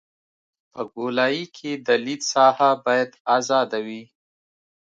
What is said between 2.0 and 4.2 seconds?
لید ساحه باید ازاده وي